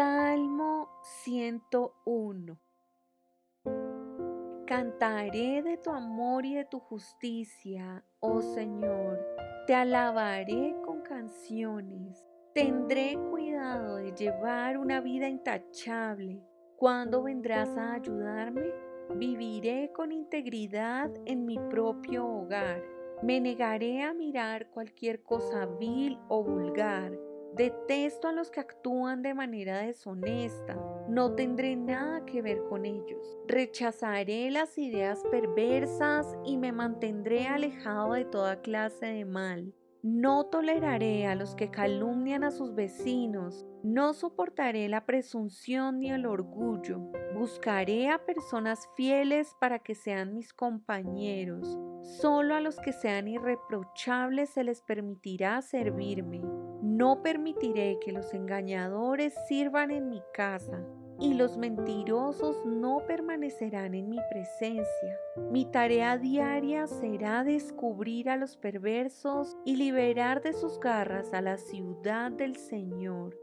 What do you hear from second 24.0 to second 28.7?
a mirar cualquier cosa vil o vulgar Detesto a los que